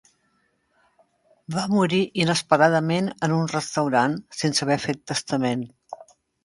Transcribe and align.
Va 1.57 1.65
morir 1.75 2.01
inesperadament 2.23 3.13
en 3.29 3.37
un 3.39 3.47
restaurant, 3.55 4.19
sense 4.43 4.69
haver 4.69 4.81
fet 4.89 5.09
testament. 5.13 5.67